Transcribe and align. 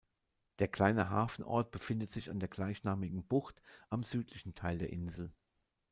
Der 0.57 0.67
kleine 0.67 1.11
Hafenort 1.11 1.69
befindet 1.69 2.09
sich 2.09 2.31
an 2.31 2.39
der 2.39 2.49
gleichnamigen 2.49 3.23
Bucht 3.23 3.61
am 3.91 4.01
südlichen 4.01 4.55
Teil 4.55 4.79
der 4.79 4.89
Insel. 4.89 5.31